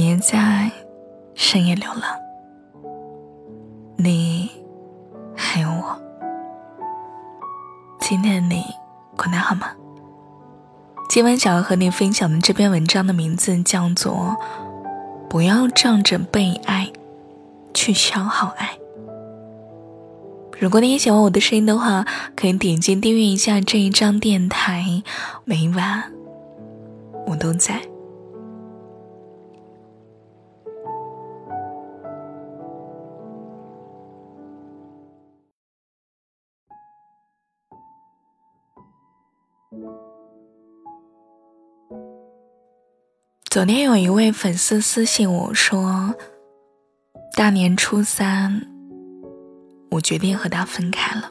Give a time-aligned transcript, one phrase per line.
[0.00, 0.70] 别在
[1.34, 2.02] 深夜流浪。
[3.96, 4.48] 你
[5.34, 6.00] 还有我。
[7.98, 8.62] 今天的你
[9.16, 9.72] 过得好吗？
[11.10, 14.36] 今晚想要和你分享的这篇文章的名字叫做
[15.28, 16.92] 《不要仗着被爱
[17.74, 18.68] 去消耗爱》。
[20.60, 25.02] 如果你也喜欢我的声音的话，可以点击订阅一下这一张电台，
[25.44, 26.04] 每晚
[27.26, 27.82] 我都在。
[43.58, 46.14] 昨天有一位粉丝私信我说
[47.36, 48.62] ：“大年初三。”
[49.90, 51.28] 我决定和他分开了。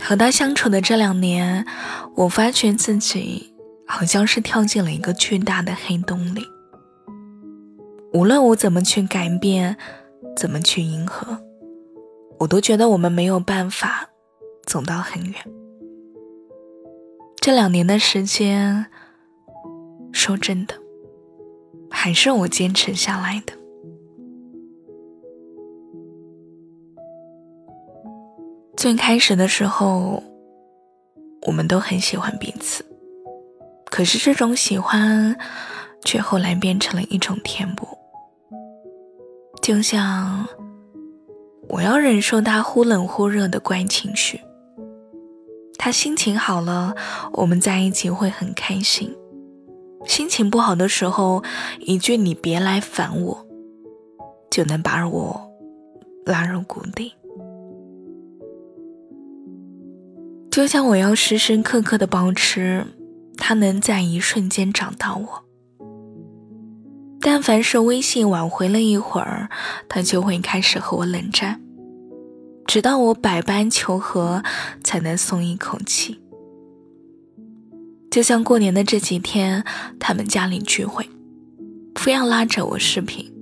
[0.00, 1.66] 和他相处的这两年，
[2.14, 3.52] 我发觉自己
[3.84, 6.44] 好像是跳进了一个巨大的黑洞里。
[8.12, 9.76] 无论我怎么去改变，
[10.36, 11.36] 怎么去迎合，
[12.38, 14.08] 我都觉得我们没有办法
[14.64, 15.34] 走到很远。
[17.40, 18.86] 这两年的时间，
[20.12, 20.74] 说真的，
[21.90, 23.52] 还是我坚持下来的。
[28.76, 30.22] 最开始的时候，
[31.46, 32.84] 我们都很喜欢彼此，
[33.86, 35.36] 可是这种喜欢，
[36.04, 37.86] 却后来变成了一种填补。
[39.60, 40.46] 就像
[41.68, 44.40] 我要忍受他忽冷忽热的怪情绪，
[45.76, 46.94] 他心情好了，
[47.34, 49.10] 我们在一起会很开心；
[50.06, 51.42] 心情不好的时候，
[51.80, 53.46] 一句“你别来烦我”，
[54.50, 55.50] 就能把我
[56.24, 57.12] 拉入谷底。
[60.50, 62.84] 就像我要时时刻刻的保持，
[63.36, 65.44] 他能在一瞬间找到我。
[67.20, 69.48] 但凡是微信挽回了一会儿，
[69.88, 71.60] 他就会开始和我冷战，
[72.66, 74.42] 直到我百般求和，
[74.82, 76.18] 才能松一口气。
[78.10, 79.64] 就像过年的这几天，
[80.00, 81.08] 他们家里聚会，
[81.94, 83.32] 非要拉着我视频。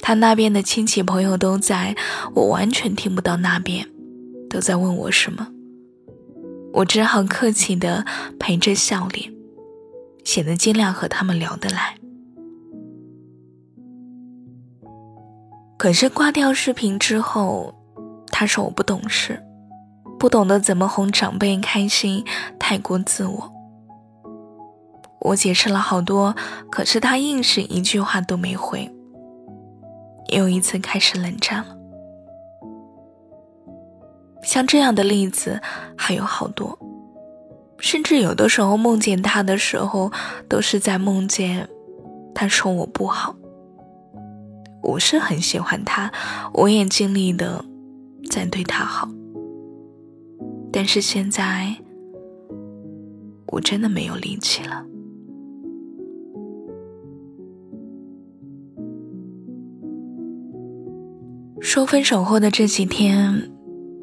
[0.00, 1.94] 他那边的亲戚朋友都在，
[2.34, 3.86] 我完全听不到那边
[4.48, 5.46] 都在问我什么。
[6.72, 8.04] 我只好客气的
[8.38, 9.30] 陪着笑脸，
[10.24, 11.94] 显得尽量和他们聊得来。
[15.78, 17.74] 可是挂掉视频之后，
[18.28, 19.38] 他说我不懂事，
[20.22, 22.24] 不懂得怎么哄长辈开心，
[22.56, 23.52] 太过自我。
[25.18, 26.36] 我解释了好多，
[26.70, 28.88] 可是他硬是一句话都没回。
[30.28, 31.76] 又一次开始冷战了。
[34.44, 35.60] 像这样的例子
[35.96, 36.78] 还有好多，
[37.80, 40.12] 甚至有的时候梦见他的时候，
[40.48, 41.68] 都是在梦见
[42.32, 43.34] 他说我不好。
[44.84, 46.12] 我是很喜欢他，
[46.52, 47.64] 我也尽力的
[48.30, 49.08] 在对他好，
[50.82, 51.76] 但是现在
[53.46, 54.84] 我真的没有力气了。
[61.60, 63.48] 说分手后的这几天。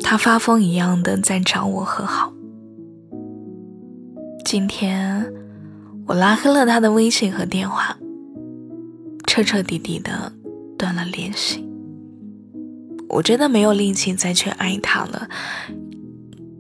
[0.02, 2.32] 他发疯一样的在找我和好。
[4.46, 5.30] 今天
[6.08, 7.98] 我拉黑了他的微信和电话，
[9.28, 10.32] 彻彻底底的
[10.78, 11.68] 断了联系。
[13.10, 15.28] 我真的没有力气再去爱他了，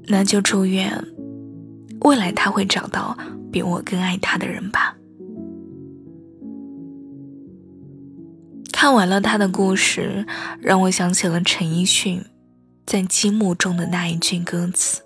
[0.09, 0.91] 那就祝愿
[2.01, 3.15] 未来他会找到
[3.51, 4.95] 比我更爱他的人吧。
[8.73, 10.25] 看完了他的故事，
[10.59, 12.21] 让我想起了陈奕迅。
[12.85, 15.03] 在积木中的那一句歌词，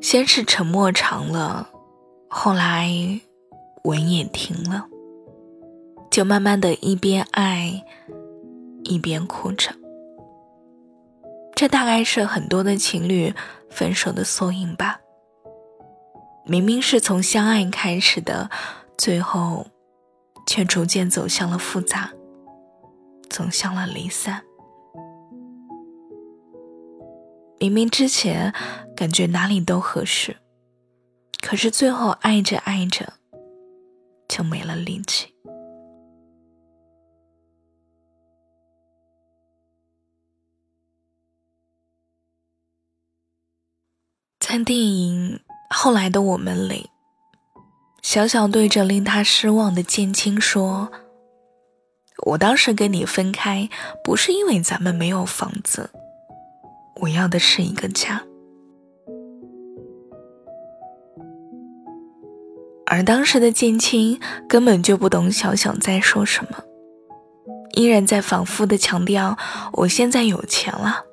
[0.00, 1.68] 先是沉默长了，
[2.28, 2.90] 后来
[3.84, 4.88] 吻也停了，
[6.10, 7.80] 就慢慢的一边爱
[8.82, 9.70] 一边哭着。
[11.60, 13.34] 这大概是很多的情侣
[13.68, 14.98] 分手的缩影吧。
[16.46, 18.48] 明明是从相爱开始的，
[18.96, 19.66] 最后
[20.46, 22.12] 却逐渐走向了复杂。
[23.28, 24.42] 走向了离散。
[27.58, 28.54] 明明之前
[28.96, 30.38] 感觉哪里都合适，
[31.42, 33.12] 可是最后爱着爱着
[34.26, 35.29] 就没了力气。
[44.50, 45.38] 在电影
[45.72, 46.90] 《后来的我们》里，
[48.02, 50.90] 小小对着令他失望的建青说。
[52.26, 53.68] 我当时跟你分开，
[54.02, 55.88] 不是因为咱们没有房子，
[56.96, 58.24] 我要的是一个家。
[62.86, 64.18] 而当时的建青
[64.48, 66.58] 根本就不懂小小在说什么，
[67.74, 69.38] 依然在反复的强调
[69.74, 71.04] ：“我现在有钱了，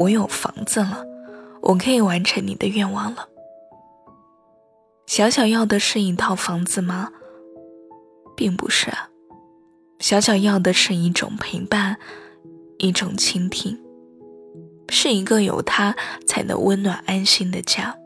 [0.00, 1.04] 我有房子了，
[1.64, 3.28] 我可以完成你的愿望了。”
[5.06, 7.10] 小小要的是一套房子吗？
[8.36, 8.90] 并不是，
[10.00, 11.98] 小小要的是一种陪伴，
[12.78, 13.78] 一种倾听，
[14.88, 15.94] 是一个有他
[16.26, 17.96] 才能温暖安心的家，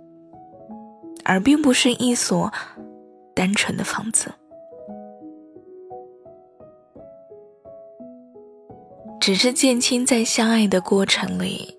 [1.25, 2.53] 而并不是一所
[3.35, 4.33] 单纯的房子。
[9.21, 11.79] 只是建青在相爱的过程里，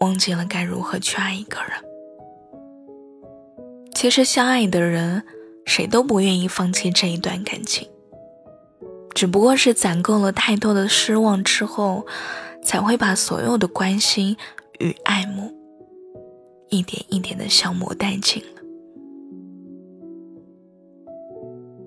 [0.00, 1.70] 忘记了该如何去爱一个人。
[3.94, 5.24] 其实相爱的人。
[5.68, 7.86] 谁都不愿意放弃这一段感情，
[9.14, 12.06] 只不过是攒够了太多的失望之后，
[12.62, 14.34] 才会把所有的关心
[14.78, 15.54] 与爱慕，
[16.70, 18.62] 一点一点的消磨殆尽了。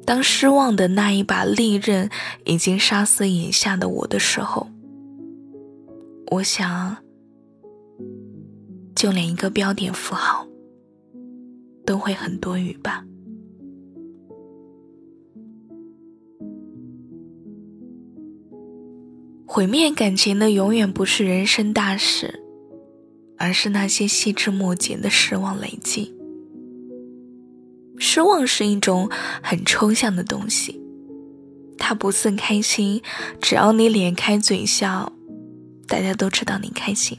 [0.05, 2.07] 当失望的那一把利刃
[2.45, 4.67] 已经杀死眼下的我的时候，
[6.27, 6.97] 我想，
[8.95, 10.47] 就连一个标点符号，
[11.85, 13.05] 都会很多余吧。
[19.45, 22.41] 毁灭感情的永远不是人生大事，
[23.37, 26.15] 而是那些细枝末节的失望累积。
[27.97, 29.09] 失望是一种
[29.43, 30.81] 很抽象的东西，
[31.77, 33.01] 它不似开心，
[33.41, 35.11] 只要你咧开嘴笑，
[35.85, 37.17] 大家都知道你开心。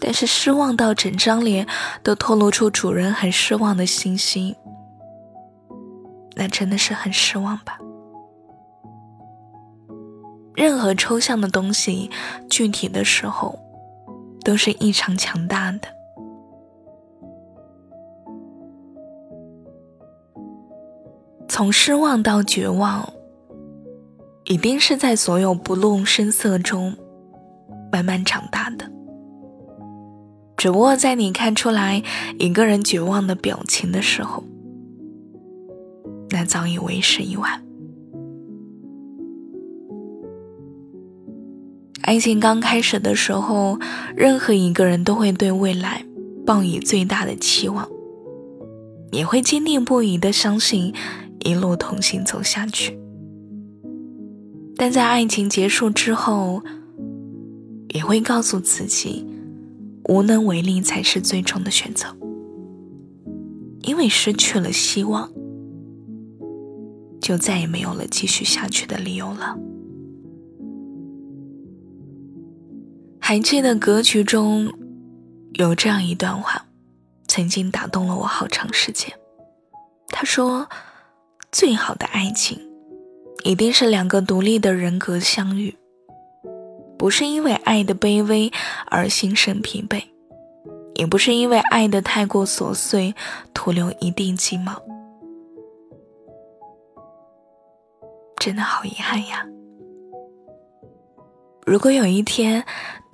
[0.00, 1.66] 但是失望到整张脸
[2.02, 4.56] 都透露出主人很失望的信息，
[6.34, 7.78] 那真的是很失望吧。
[10.54, 12.10] 任何抽象的东西，
[12.48, 13.58] 具体的时候，
[14.44, 15.80] 都是异常强大的。
[21.48, 23.08] 从失望到绝望，
[24.44, 26.96] 一定是在所有不露声色中
[27.92, 28.89] 慢慢长大的。
[30.60, 32.02] 只不过在你看出来
[32.38, 34.44] 一个人绝望的表情的时候，
[36.28, 37.64] 那早已为时已晚。
[42.02, 43.78] 爱情刚开始的时候，
[44.14, 46.04] 任何一个人都会对未来
[46.44, 47.88] 抱以最大的期望，
[49.12, 50.92] 也会坚定不移的相信
[51.38, 52.98] 一路同行走下去。
[54.76, 56.62] 但在爱情结束之后，
[57.94, 59.26] 也会告诉自己，
[60.10, 62.08] 无能为力才是最终的选择，
[63.82, 65.30] 因为失去了希望，
[67.20, 69.56] 就再也没有了继续下去的理由了。
[73.20, 74.72] 还记得歌曲中
[75.52, 76.66] 有这样一段话，
[77.28, 79.12] 曾经打动了我好长时间。
[80.08, 80.68] 他说
[81.52, 82.58] ：“最好的爱情，
[83.44, 85.76] 一定是两个独立的人格相遇，
[87.00, 88.52] 不是因为爱的卑微
[88.84, 90.04] 而心生疲惫，
[90.96, 93.14] 也不是因为爱的太过琐碎
[93.54, 94.82] 徒留一地鸡毛。”
[98.36, 99.46] 真的好遗憾呀！
[101.64, 102.62] 如果有一天，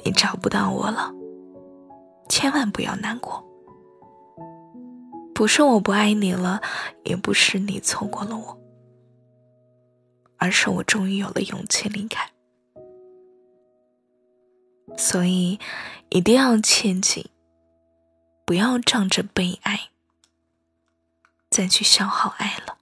[0.04, 1.12] 你找不到我了，
[2.28, 3.40] 千万不要难过。
[5.32, 6.60] 不是我不爱你了，
[7.04, 8.58] 也不是你错过了我，
[10.38, 12.28] 而是我终于有了勇气离开。
[14.96, 15.58] 所以，
[16.10, 17.30] 一定要切记，
[18.44, 19.88] 不要仗着被爱，
[21.50, 22.76] 再去消耗爱了。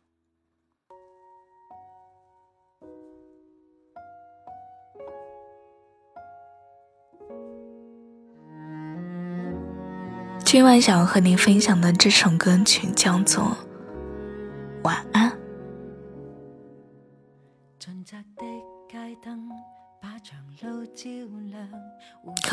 [10.45, 13.43] 今晚想要和你分享的这首歌曲叫做《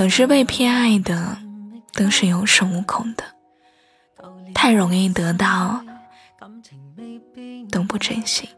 [0.02, 1.38] 总是被偏爱的
[1.94, 3.24] 都是有恃无恐的，
[4.52, 5.80] 太容易得到，
[7.70, 8.50] 都不珍惜。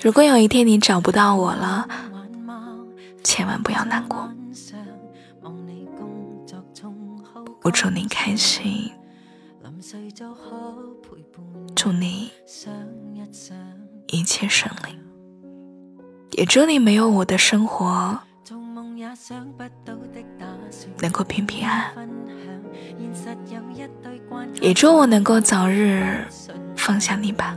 [0.00, 1.88] 如果有一天你找不到我了，
[3.24, 4.30] 千万不要难过。
[7.62, 8.92] 我祝你开心，
[11.74, 12.30] 祝你
[14.06, 14.99] 一切顺利，
[16.40, 18.18] 也祝你没有我的生活。
[21.02, 21.92] 能够平平安。
[21.94, 22.08] 安
[24.62, 26.24] 也祝我能够早日
[26.74, 27.54] 放下你吧。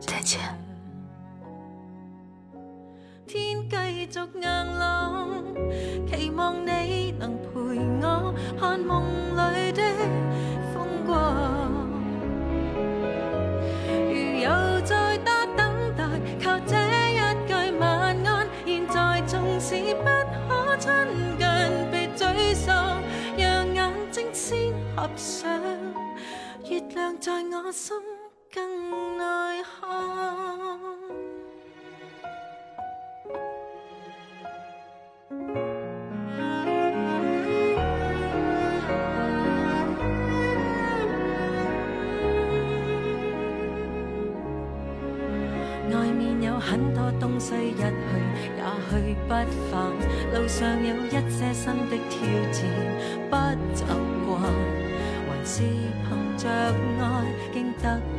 [0.00, 0.40] 再见。
[6.34, 9.04] 望你能陪我梦
[9.52, 9.82] 里的
[26.68, 27.96] 月亮在我心
[28.52, 29.88] 更内看。
[45.90, 47.84] 外面有很多东西，一去
[48.56, 49.34] 也去不
[49.70, 49.72] 返。
[50.34, 52.18] 路上有一些新的挑
[52.52, 52.58] 战，
[53.30, 53.36] 不
[53.74, 53.84] 走。
[56.48, 58.17] 爱竟得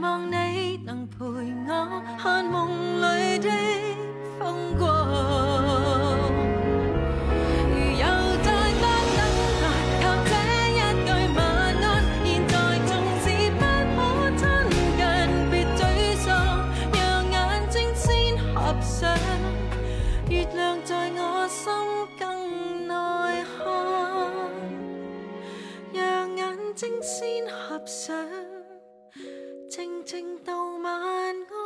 [0.00, 2.68] 望你能陪我看梦
[3.00, 3.48] 里的
[4.38, 4.88] 风光
[7.92, 8.04] 又
[8.42, 8.48] 再
[8.80, 8.84] 不
[9.16, 9.18] 等
[9.62, 9.64] 待
[10.02, 10.30] 靠这
[10.72, 11.38] 一句晚
[11.82, 11.84] 安
[12.24, 12.52] 现在
[12.86, 12.90] 纵
[13.22, 13.60] 使不
[13.96, 13.96] 可
[14.36, 14.42] 亲
[14.98, 15.00] 近
[15.50, 15.78] 别沮
[16.16, 16.24] 丧
[16.92, 16.98] 让
[17.30, 17.34] 眼
[17.70, 18.04] 睛先
[18.54, 19.16] 合上
[20.28, 21.72] 月亮在我心
[22.18, 23.64] 更耐看
[25.92, 28.65] 让眼睛先合上。
[29.76, 31.65] 静静到晚安。